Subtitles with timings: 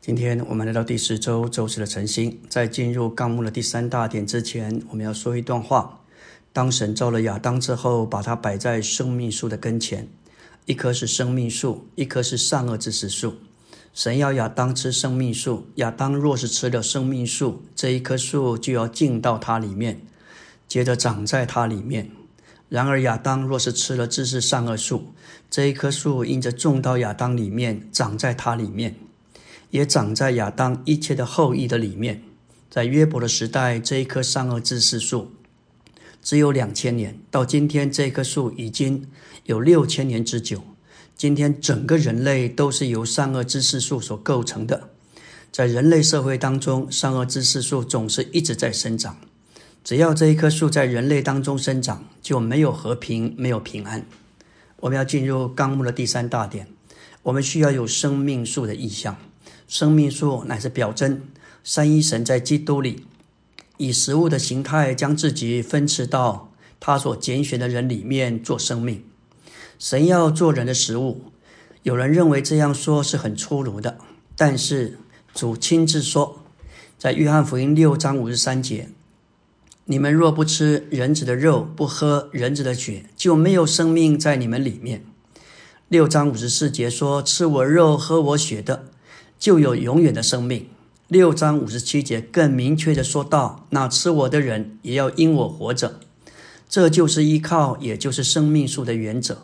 [0.00, 6.00] 今天我们来到第十周周四的晨星，在进入纲目的第三大点之前，我们要说一段话。
[6.52, 10.08] 当神造了亚当之后，把他摆在生命树的跟前，
[10.64, 13.34] 一棵是生命树，一棵是善恶知识树。
[13.92, 20.00] 神要亚当吃生命树，亚当若是吃了生命树，这一棵树就要进到它里面，
[20.68, 22.10] 接着长在它里面。
[22.68, 25.12] 然而亚当若是吃了知识善恶树，
[25.50, 28.94] 这一棵树因着种到亚当里面，长在它里面。
[29.70, 32.22] 也长在亚当一切的后裔的里面。
[32.70, 35.32] 在约伯的时代，这一棵善恶知识树
[36.22, 39.06] 只有两千年；到今天，这棵树已经
[39.44, 40.62] 有六千年之久。
[41.16, 44.90] 今天，整个人类都是由善恶知识树所构成的。
[45.50, 49.16] 在人类社会当中，善恶知识树总是一直在生长。
[49.82, 54.04] 只要这一棵树在人类当中生长，就没有和平，没有平安。
[54.80, 56.66] 我们要进入纲目的第三大点，
[57.22, 59.16] 我们需要有生命树的意象。
[59.68, 61.22] 生命树乃是表征
[61.64, 63.04] 三一神在基督里
[63.78, 69.04] 以食物的形态将自己分赐到他所拣选的人里面做生命。
[69.78, 71.32] 神要做人的食物，
[71.82, 73.98] 有人认为这样说是很粗鲁的，
[74.36, 74.98] 但是
[75.34, 76.42] 主亲自说，
[76.98, 78.88] 在约翰福音六章五十三节
[79.84, 85.04] ：“你们若不吃人子的肉，不喝人子的血，就没有生命在你们里面。”
[85.88, 88.86] 六章五十四节说：“吃我肉、喝我血的。”
[89.38, 90.66] 就有永远的生命。
[91.08, 96.00] 六章五十七节更明确的说道：“那吃我的人也要因我活着。”
[96.68, 99.42] 这就是依靠，也就是生命树的原则。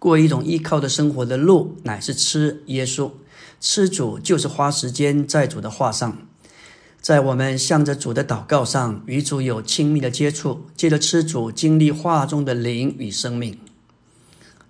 [0.00, 3.12] 过一种依靠的生活的路，乃是吃耶稣。
[3.60, 6.18] 吃主就是花时间在主的话上，
[7.00, 10.66] 在我们向着主的祷告上，与主有亲密的接触。
[10.76, 13.58] 借着吃主，经历话中的灵与生命。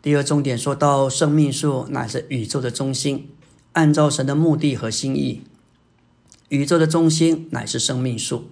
[0.03, 3.31] 第二重点说到，生命树乃是宇宙的中心。
[3.77, 5.43] 按照神的目的和心意，
[6.49, 8.47] 宇宙的中心乃是生命树，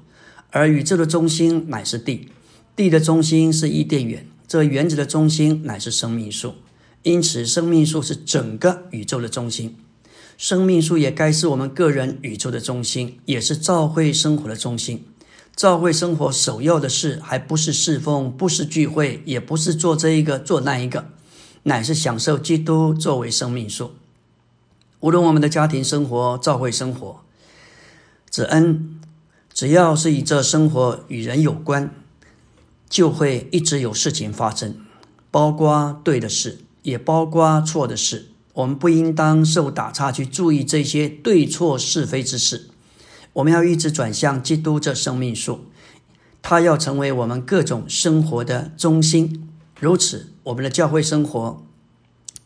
[0.50, 2.28] 而宇宙的中心乃是地，
[2.76, 6.56] 地的中心是伊甸园，这园子的中心乃是生命树。
[7.04, 9.74] 因此，生命树是整个宇宙的中心。
[10.36, 15.06] 生命树也该是我们个人宇宙的中心，也是教会生活的中心。
[15.56, 21.06] 教会生活首要的事，还不是侍奉，不是聚会，也不是做这一个做那一个，
[21.62, 23.92] 乃是享受基督作为生命树。
[25.04, 27.20] 无论我们的家庭生活、教会生活、
[28.30, 28.98] 子恩，
[29.52, 31.90] 只要是与这生活与人有关，
[32.88, 34.78] 就会一直有事情发生，
[35.30, 38.30] 包括对的事，也包括错的事。
[38.54, 42.70] 我们不应当受打岔去注意这些对错是非之事。
[43.34, 45.66] 我们要一直转向基督这生命树，
[46.40, 49.50] 它要成为我们各种生活的中心。
[49.78, 51.62] 如此，我们的教会生活，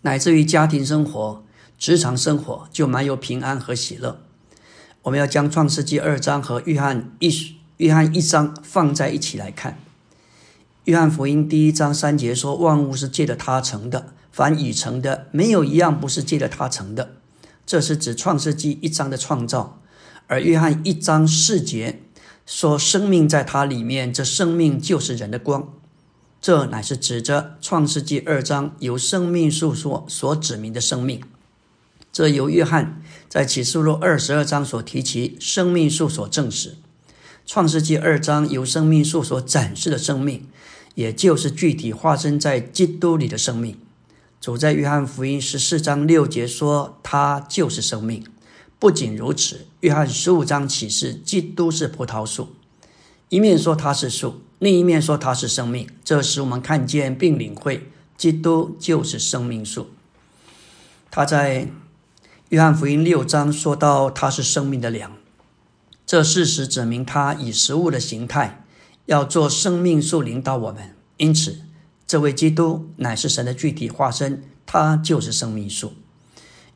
[0.00, 1.44] 乃至于家庭生活。
[1.78, 4.20] 职场生活就蛮有平安和喜乐。
[5.02, 7.30] 我们要将创世纪二章和约翰一
[7.76, 9.78] 约翰一章放在一起来看。
[10.84, 17.12] 约翰福音第一章三节说：“万物是借着他成的，凡已成的，没有一样不是借着他成的。”
[17.64, 19.80] 这是指创世纪一章的创造。
[20.26, 22.02] 而约翰一章四节
[22.44, 25.72] 说：“生命在它里面，这生命就是人的光。”
[26.40, 31.20] 这乃是指着创世纪二章由生命诉说所指明的生命。
[32.18, 36.74] 这由约翰在启示录二十二章所提及生命树所证实，
[37.46, 40.44] 创世纪二章由生命树所展示的生命，
[40.96, 43.78] 也就是具体化身在基督里的生命。
[44.40, 48.24] 主在约翰福音十四章六节说，他就是生命。
[48.80, 52.48] 不仅如此，约翰十五章启示基督是葡萄树，
[53.28, 55.88] 一面说他是树，另一面说他是生命。
[56.02, 59.90] 这使我们看见并领会，基督就是生命树。
[61.12, 61.68] 他在。
[62.50, 65.12] 约翰福音六章说到他是生命的粮，
[66.06, 68.64] 这事实指明他以食物的形态
[69.04, 70.94] 要做生命树领导我们。
[71.18, 71.60] 因此，
[72.06, 75.92] 这位基督乃是神的具体化身，他就是生命树。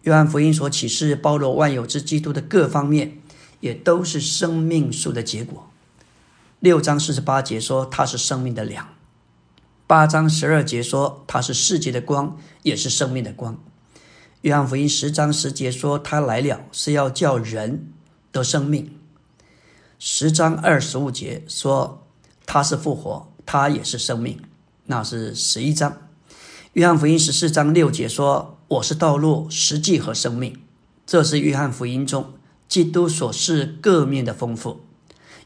[0.02, 3.22] 约翰福音所启示包罗万有之基督的各方面，
[3.60, 5.70] 也都是生命树的结果。
[6.60, 8.88] 六章四十八节说他是生命的粮，
[9.86, 13.58] 八章十二节说他是世界的光，也是生命的光。
[14.42, 17.92] 约翰福音十章十节说：“他来了，是要叫人
[18.32, 18.98] 得生命。”
[20.00, 22.04] 十章二十五节说
[22.44, 24.40] ：“他是复活，他也是生命。”
[24.86, 25.96] 那是十一章。
[26.72, 30.60] 约翰福音十四章六节说：“我是道路、实际和生命。”
[31.06, 32.34] 这是约翰福音中
[32.66, 34.80] 基督所示各面的丰富，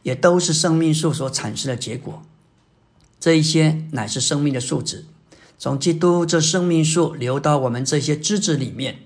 [0.04, 2.22] 也都是生命树所产生的结果。
[3.20, 5.04] 这一些乃是生命的素质。
[5.58, 8.98] 从基督这生命树流到我们这些枝子里面，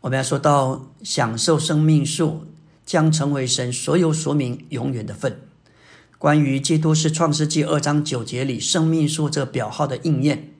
[0.00, 2.46] 我们要说到享受生命树，
[2.84, 5.40] 将成为神所有所民永远的份。
[6.18, 10.50] 关于基督是创世纪二章九节里生命树这表号的应验。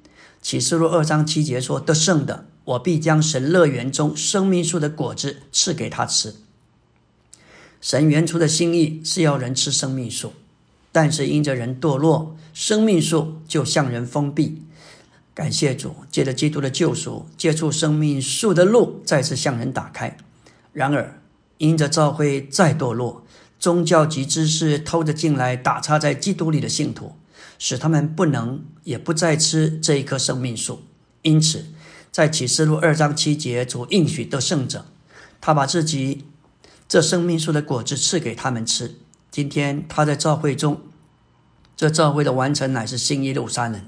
[0.40, 6.34] 启示录二章七节说：“得胜的，我必将神乐园中生命树的果子赐给他吃。”
[7.80, 10.32] 神原初的心意是要人吃生命树，
[10.90, 14.62] 但是因着人堕落，生命树就向人封闭。
[15.34, 20.16] 感谢主，借着基督的救赎，接触生命树的路再次向人打开。
[20.72, 21.20] 然而，
[21.58, 23.24] 因着教会再堕落，
[23.58, 27.14] 宗教及知识偷着进来，打插在基督里的信徒。
[27.58, 30.82] 使他们不能也不再吃这一棵生命树，
[31.22, 31.66] 因此，
[32.10, 34.84] 在启示录二章七节，主应许得胜者，
[35.40, 36.24] 他把自己
[36.88, 38.96] 这生命树的果子赐给他们吃。
[39.30, 40.80] 今天他在召会中，
[41.76, 43.80] 这召会的完成乃是新耶路撒冷，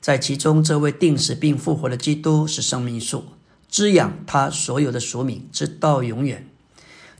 [0.00, 3.24] 在其中这位定死并复活的基督是生命树，
[3.68, 6.48] 滋养他所有的属民，直到永远。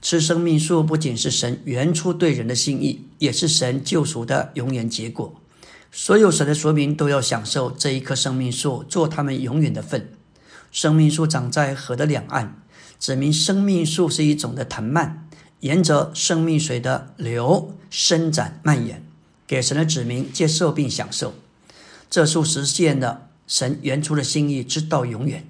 [0.00, 5.34] 吃生命树不仅是神原初对人的心意，也是神救赎的永远结果。
[5.90, 10.12] 所有神的说明都要享受这一棵生命树，做他们永远的份。
[10.70, 12.62] 生命树长在河的两岸，
[13.00, 15.28] 指明生命树是一种的藤蔓，
[15.60, 19.04] 沿着生命水的流伸展蔓延，
[19.46, 21.34] 给神的子民接受并享受。
[22.10, 25.46] 这树实现了神原初的心意，直到永远。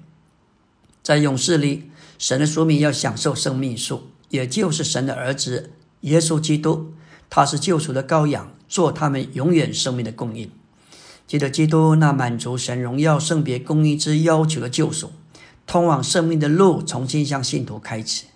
[1.01, 5.71] 在勇士里，神的说明要享受生命树，也就是神的儿子
[6.01, 6.93] 耶稣基督，
[7.29, 8.51] 他是救赎的羔羊。
[8.69, 10.51] 做他们永远生命的供应，
[11.25, 15.11] 记得基督那满足神荣耀圣别公义之要求的救赎，
[15.65, 18.27] 通往生命的路重新向信徒开启。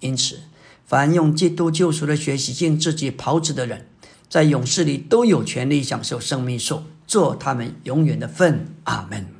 [0.00, 0.40] 因此，
[0.84, 3.86] 凡用基督救赎的学习进自己袍子的人，
[4.28, 8.76] 在勇士里都有权利享受生命树，做他们永远的份。
[8.84, 9.35] 阿门。